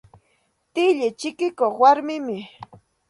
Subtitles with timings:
[0.73, 2.39] Tilli chikikuq warmimi.